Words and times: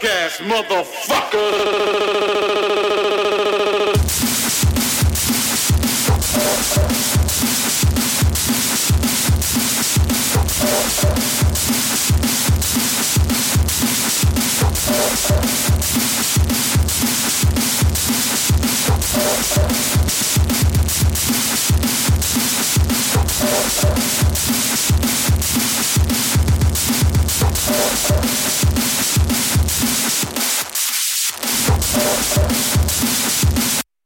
black 0.00 0.12
ass 0.12 0.38
motherfucker. 0.40 1.88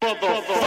Motherfucker. 0.03 0.62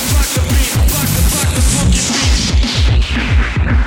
rock 0.00 0.28
the 0.34 0.42
beat, 0.52 0.76
rock 0.94 1.08
the, 1.14 1.22
rock 1.34 1.50
the 1.54 1.62
funky 1.74 2.02
beat. 3.66 3.77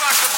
you 0.00 0.28